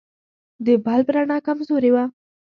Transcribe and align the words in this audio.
د 0.65 0.67
بلب 0.85 1.07
رڼا 1.15 1.37
کمزورې 1.47 1.91
وه. 1.95 2.03